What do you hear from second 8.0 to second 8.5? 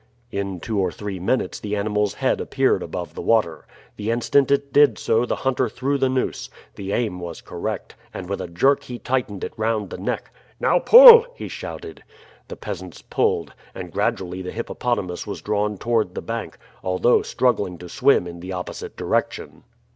and with a